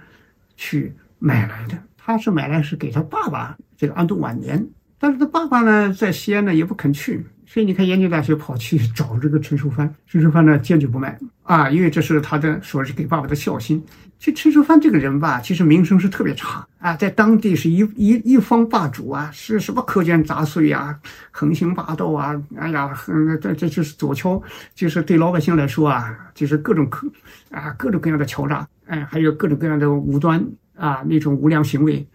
[0.55, 7.25] 去买来的，他是买来是给他爸爸这个安度晚年，但是他爸爸呢在西安呢也不肯去。
[7.45, 13.83] 所以你看，燕京大学跑去找这个陈寿藩，陈寿藩呢坚决不卖啊，因为这是他的说是给爸爸的孝心。
[14.19, 20.95] 其实陈寿藩这个人吧，其实名声是特别差啊，在当地是一一一方霸主啊，是什么苛捐杂税啊，
[21.31, 22.93] 横行霸道啊，哎呀，
[23.41, 24.39] 这这就是左敲，
[24.75, 27.09] 就是对老百姓来说啊，就是各种苛
[27.49, 30.45] 啊，各种各样的敲诈，哎，还有各种各样的无端
[30.79, 32.07] 啊那种无良行为，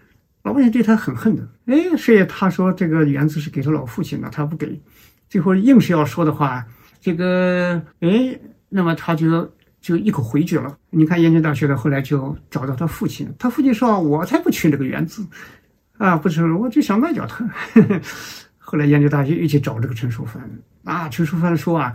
[0.42, 1.46] 老百姓对他很恨的。
[1.66, 4.81] 哎，所以他说这个园子是给他老父亲的，他不给，
[5.29, 6.64] 最后硬是要说的话，
[7.00, 8.38] 这个哎，
[8.70, 10.77] 那么他就就一口回绝了。
[10.90, 15.27] 你看燕京大学的后来就找到他父亲，他父亲说：“我才不缺那个园子，
[15.98, 17.48] 啊，不是，我就想卖掉它。
[18.59, 20.42] ”后来燕京大学又去找这个陈淑芬，
[20.85, 21.94] 啊，陈淑芬说啊，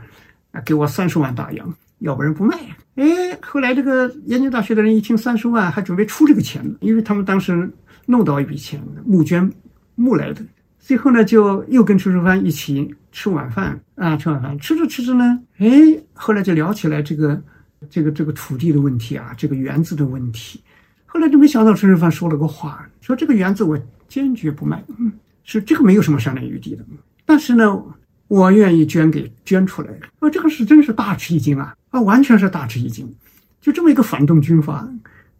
[0.63, 1.73] 给我三十万大洋。
[1.99, 2.77] 要不然不卖呀。
[2.95, 3.05] 哎，
[3.41, 7.71] 后来这个燕京大学的人一听三十万，还准备出这个钱呢，因为他们当时
[8.05, 9.49] 弄到一笔钱，募捐
[9.95, 10.41] 募来的。
[10.79, 15.69] 最后呢，就又跟陈淑芬一起吃晚饭啊，吃晚饭，吃着吃着呢，哎，
[16.13, 17.41] 后来就聊起来这个
[17.89, 20.61] 这个这个土地的问题啊，这个园子的问题。
[21.05, 25.11] 后来就没想到陈淑芬说了个话，说这个园子我坚决不卖，嗯，
[25.43, 26.83] 是这个没有什么商量余地的。
[27.25, 27.81] 但是呢，
[28.29, 29.89] 我愿意捐给捐出来。
[30.19, 31.75] 啊，这个是真是大吃一惊啊！
[31.89, 33.13] 啊，完全是大吃一惊，
[33.59, 34.87] 就这么一个反动军阀，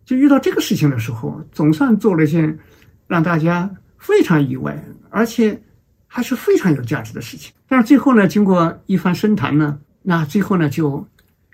[0.03, 2.59] 就遇到这个事情的时候，总算做了一件
[3.07, 5.61] 让大家非常意外，而且
[6.07, 7.53] 还是非常有价值的事情。
[7.67, 11.07] 但是最后呢，经过一番深谈呢，那最后呢，就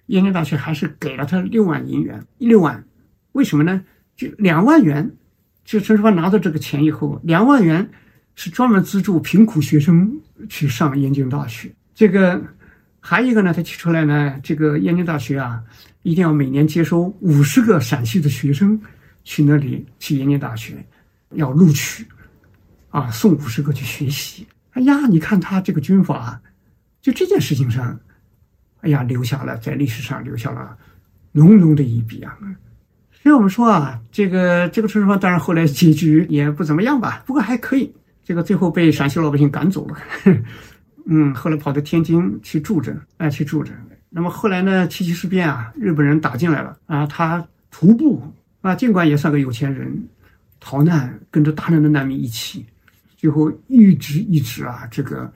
[0.07, 2.81] 燕京大学还是给了他六万银元，六万，
[3.33, 3.83] 为什么呢？
[4.15, 5.11] 就两万元，
[5.65, 7.89] 就陈淑芳拿到这个钱以后，两万元
[8.35, 10.11] 是专门资助贫苦学生
[10.47, 12.41] 去上燕京大学，这个。
[13.07, 15.61] 还有一个呢，他提出来呢，这个燕京大学啊，
[16.01, 18.81] 一定要每年接收五十个陕西的学生
[19.23, 20.83] 去那里去燕京大学，
[21.33, 22.03] 要录取，
[22.89, 24.47] 啊，送五十个去学习。
[24.71, 26.41] 哎呀，你看他这个军阀，
[26.99, 27.99] 就这件事情上，
[28.81, 30.75] 哎呀，留下了在历史上留下了
[31.31, 32.35] 浓浓的一笔啊。
[33.11, 37.93] 所以我们说啊，这个这个陈淑芳当然后来结局也不怎么样吧，不过还可以，
[38.25, 39.97] 这个最后被陕西老百姓赶走了。
[41.05, 43.71] 嗯，后来跑到天津去住着，哎，去住着。
[44.09, 48.23] 那么后来呢，七七事变啊，日本人打进来了啊，他徒步
[48.61, 50.03] 啊，尽管也算个有钱人，
[50.59, 52.65] 逃难，跟着大量的难民一起，
[53.15, 55.31] 最后一直一直啊，这个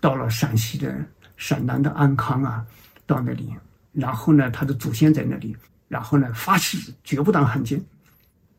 [0.00, 0.94] 到了陕西的
[1.38, 2.62] 陕南的安康啊，
[3.06, 3.54] 到那里，
[3.92, 5.56] 然后呢，他的祖先在那里，
[5.88, 7.82] 然后呢，发誓绝不当汉奸，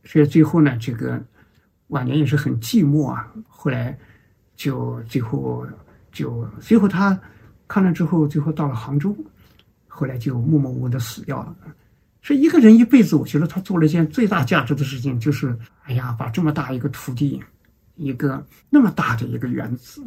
[0.05, 1.23] 所以最后呢，这个
[1.88, 3.32] 晚年也是很寂寞啊。
[3.47, 3.97] 后来
[4.56, 5.65] 就最后。
[6.10, 7.19] 就最后他
[7.67, 9.15] 看了之后，最后到了杭州，
[9.88, 11.56] 后来就默默无闻的死掉了。
[12.23, 17.39] 所以一个人一辈子，我觉得他做了一件最大价值的事情，就是哎呀，把这么大一个土地，
[17.97, 20.02] 一个那么大的一个园子，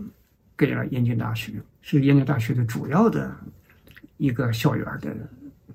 [0.57, 3.33] 给了燕京大学，是燕京大学的主要的
[4.17, 5.15] 一个校园的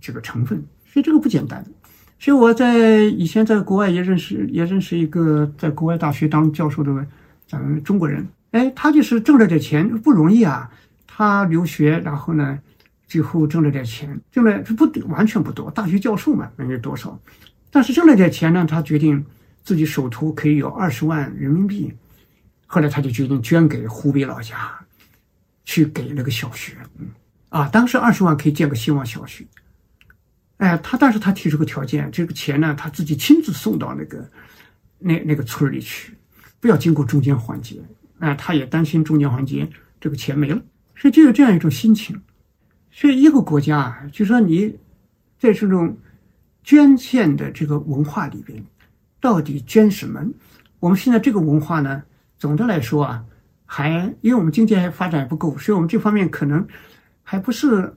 [0.02, 0.62] 这个成分。
[0.86, 1.66] 所以这个不简单。
[2.18, 7.06] 所以我在以前在国外也认识，也认识一个在国外大学当教授的
[7.48, 8.26] 咱们中国人。
[8.52, 10.72] 哎，他就是挣了点钱不容易啊！
[11.06, 12.58] 他留学，然后呢，
[13.06, 17.20] 最后挣了点钱，挣了不完全不多，大学教授嘛，能有多少？
[17.70, 19.24] 但是挣了点钱呢，他决定
[19.62, 21.94] 自己手头可以有二十万人民币，
[22.66, 24.56] 后来他就决定捐给湖北老家，
[25.66, 26.78] 去给那个小学。
[26.98, 27.08] 嗯，
[27.50, 29.46] 啊，当时二十万可以建个希望小学。
[30.58, 34.30] 哎，他但是他提出个条件，这个钱呢，他自己亲自送到那个
[35.00, 36.14] 那那个村里去，
[36.60, 37.82] 不要经过中间环节。
[38.20, 40.62] 啊，他也担心中间环节这个钱没了，
[40.96, 42.20] 所以就有这样一种心情。
[42.90, 44.74] 所以一个国家啊，就说你
[45.38, 45.98] 在这种
[46.64, 48.64] 捐献的这个文化里边，
[49.20, 50.26] 到底捐什么？
[50.80, 52.02] 我们现在这个文化呢，
[52.38, 53.26] 总的来说啊，
[53.66, 56.66] 还因为我们经济还发展不够，所以我们这方面可能
[57.22, 57.94] 还不是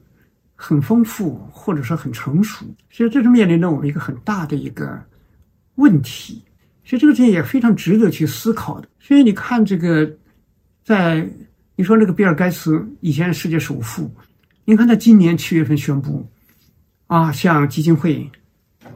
[0.61, 2.65] 很丰富，或者说很成熟。
[2.89, 5.01] 所以这是面临着我们一个很大的一个
[5.75, 6.43] 问题。
[6.83, 8.89] 其实这个事情也非常值得去思考的。
[8.99, 10.11] 所以你看，这个
[10.83, 11.25] 在
[11.77, 14.13] 你说那个比尔盖茨以前世界首富，
[14.65, 16.29] 你看他今年七月份宣布，
[17.07, 18.29] 啊，向基金会，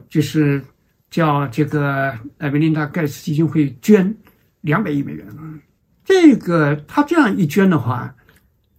[0.06, 0.62] 就是
[1.08, 4.14] 叫这个呃梅琳达盖茨基金会捐
[4.60, 5.26] 两百亿美元。
[6.04, 8.14] 这个他这样一捐的话，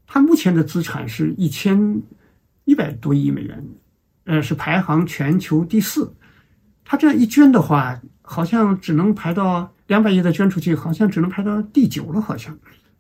[0.06, 1.99] 他目前的资产是一千
[2.66, 3.66] 一百多亿美元，
[4.26, 6.13] 呃，是排行全球第四。
[6.84, 7.99] 他这样一捐的话。
[8.28, 12.57] 好像只能排到两百亿的捐出去，好像只能排到第九了，好像。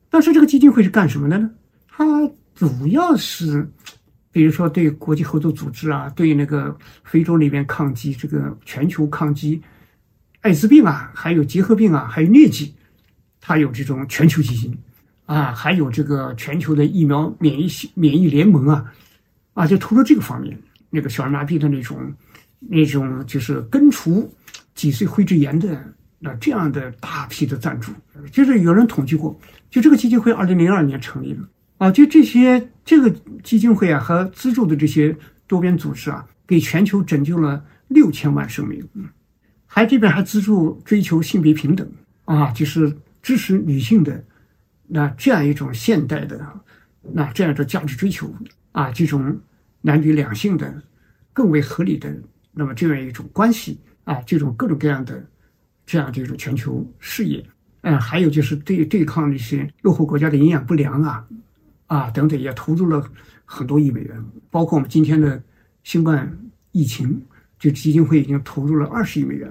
[0.07, 1.49] 但是这个基金会是干什么的呢？
[1.87, 2.05] 它
[2.53, 3.67] 主要是，
[4.31, 9.59] 比如说对国际合作组织啊，对那个非洲那边抗击这个全球抗击
[10.41, 12.75] 艾滋病啊，还有结核病啊，还有疟疾，
[13.41, 14.77] 它有这种全球基金
[15.25, 18.93] 啊，还有这个全球的疫苗免疫免疫联盟啊，
[19.55, 20.55] 啊，就投入这个方面，
[20.91, 22.13] 那个小儿麻痹的那种
[22.59, 24.31] 那种就是根除。
[24.75, 25.81] 脊髓灰质炎的
[26.19, 27.93] 那这样的大批的赞助，
[28.29, 29.39] 就是有人统计过，
[29.69, 31.39] 就这个基金会二零零二年成立的
[31.77, 33.09] 啊，就这些这个
[33.41, 35.15] 基金会啊和资助的这些
[35.47, 38.85] 多边组织啊，给全球拯救了六千万生命，
[39.65, 41.89] 还这边还资助追求性别平等
[42.25, 44.21] 啊，就是支持女性的
[44.87, 46.45] 那这样一种现代的
[47.01, 48.29] 那这样的价值追求
[48.75, 49.39] 啊，这种
[49.79, 50.83] 男女两性的
[51.31, 52.13] 更为合理的
[52.51, 55.25] 那么这样一种关系啊，这种各种各样的
[55.85, 57.41] 这样的一种全球事业，
[57.83, 61.25] 嗯，还有就是对对抗那些落后国家的营养不良啊
[61.87, 63.01] 啊等等，也投入了
[63.45, 65.41] 很多亿美元，包括我们今天的
[65.83, 66.37] 新冠
[66.73, 67.21] 疫情，
[67.57, 69.49] 就基金会已经投入了二十亿美元。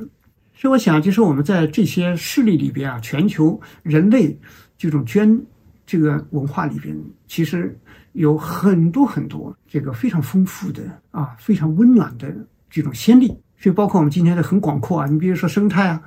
[0.55, 4.39] 所以我想，就是我们在这些事例里边啊，全球人类
[4.77, 5.41] 这种捐
[5.87, 6.95] 这个文化里边，
[7.27, 7.75] 其实
[8.15, 12.35] 有很多很多这个非常丰富的啊，非常温暖的
[12.69, 13.29] 这种先例。
[13.57, 16.03] 所以包括我们今天的很广阔啊，你比如说生态啊，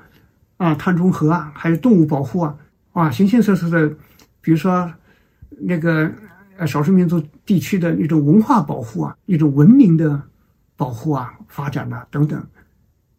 [0.58, 2.55] 啊碳中和啊，还有动物保护啊，
[2.93, 3.89] 啊形形色色的，
[4.41, 4.91] 比如说
[5.49, 6.12] 那个
[6.58, 10.22] 呃少数民族地区的一种文化保护啊，一种文明的
[10.76, 12.45] 保护啊，发展啊等等，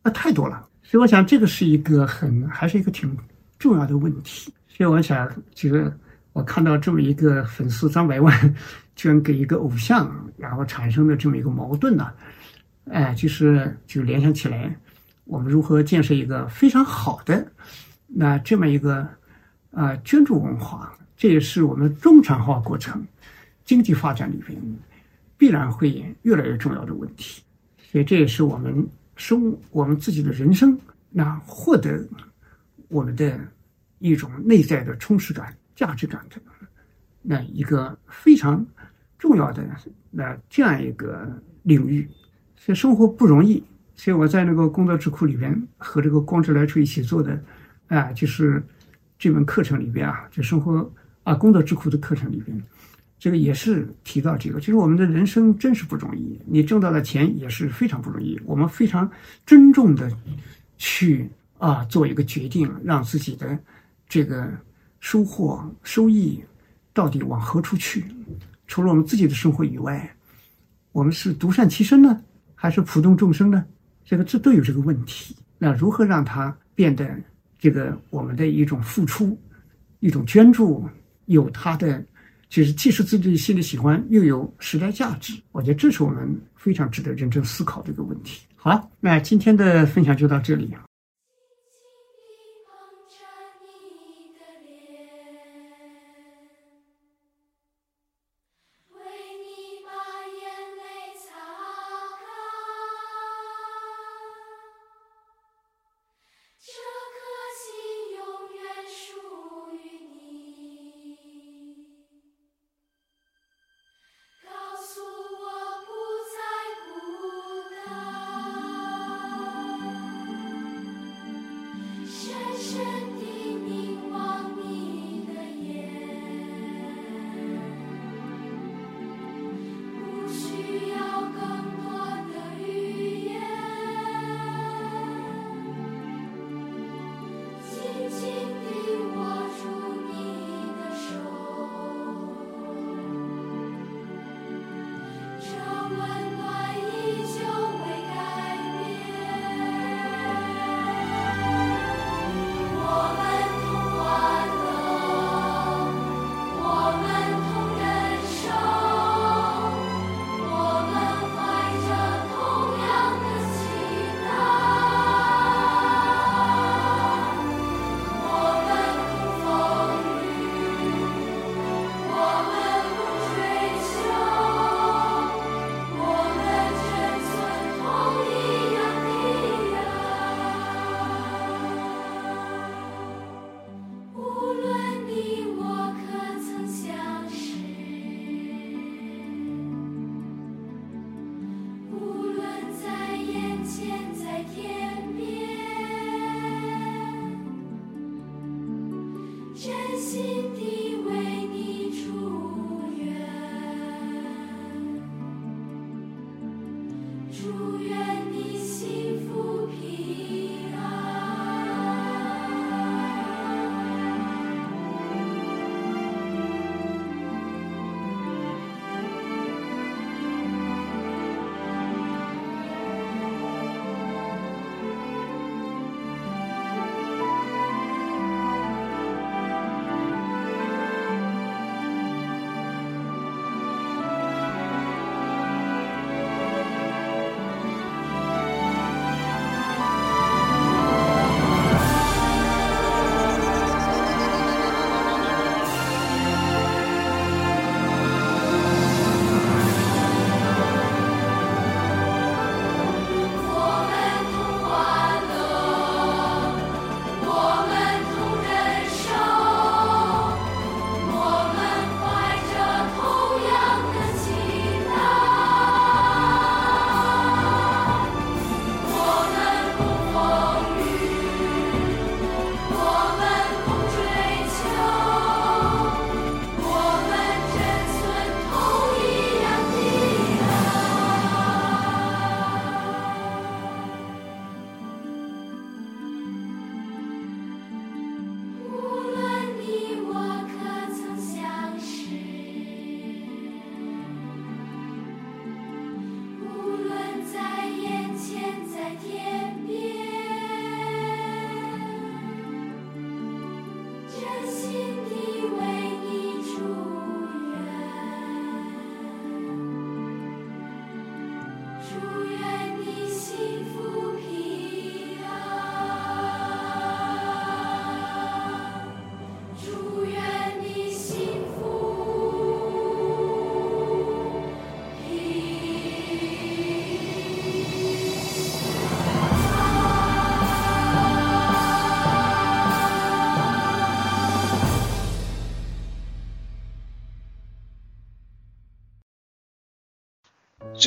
[0.02, 0.66] 啊太多了。
[0.82, 3.14] 所以我想，这个是一个很，还是一个挺
[3.58, 4.50] 重要的问题。
[4.66, 5.92] 所以我想，这个
[6.38, 8.54] 我看到这么一个粉丝张百万，
[8.94, 12.12] 居然给一个偶像，然后产生的这么一个矛盾呢，
[12.92, 14.72] 哎，就是就联想起来，
[15.24, 17.44] 我们如何建设一个非常好的
[18.06, 19.04] 那这么一个
[19.72, 23.04] 啊捐助文化，这也是我们中产化过程、
[23.64, 24.56] 经济发展里边
[25.36, 27.42] 必然会越来越重要的问题。
[27.90, 28.88] 所以这也是我们。
[29.16, 30.78] 生我们自己的人生，
[31.10, 32.06] 那获得
[32.86, 33.36] 我们的
[33.98, 36.36] 一种内在的充实感、价值感的
[37.22, 38.66] 那一个非常
[39.16, 39.64] 重要的
[40.10, 42.08] 那这样一个领域。
[42.56, 43.62] 所以生活不容易，
[43.94, 47.40] 所以我在那个工作智库里边和这个光之来处一起做的
[47.86, 48.60] 啊，就是
[49.16, 52.60] 这门课程里边啊，就生活啊工作智库的课程里边。
[53.20, 58.40] 这个也是提到这个，其实我们的人生真是不容易，你挣到的钱也是非常不容易。
[58.44, 59.08] 我们非常
[59.46, 60.10] 珍重的
[60.76, 63.56] 去啊做一个决定，让自己的
[64.08, 64.48] 这个
[65.10, 66.38] 收获收益
[66.92, 68.04] 到底往何处去？
[68.66, 70.14] 除了我们自己的生活以外，
[70.92, 72.22] 我们是独善其身呢，
[72.54, 73.64] 还是普度众生呢？
[74.04, 75.34] 这个这都有这个问题。
[75.56, 77.08] 那如何让它变得
[77.58, 79.34] 这个我们的一种付出、
[80.00, 80.86] 一种捐助
[81.24, 82.04] 有它的？
[82.50, 88.42] 就是既是自己心里喜欢，又有时代价值，我觉得这是我们非常值得认真思考的一个问题。
[88.56, 90.76] 好了，那今天的分享就到这里。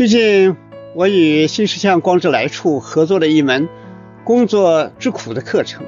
[0.02, 0.58] 最近，
[0.96, 3.70] 我与新世相光之来处合作了一门
[4.26, 5.86] “工作之苦”的课程，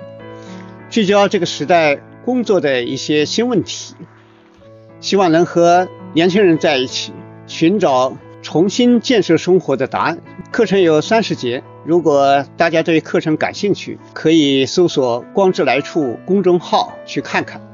[0.88, 3.96] 聚焦这个时代工作的一些新问题，
[5.00, 7.12] 希望能和年轻人在一起
[7.48, 10.20] 寻找重新建设生活的答案。
[10.52, 17.73] 课程有三十节，如果大家对课程感兴趣，可以搜索“光之来处”公众号去看看。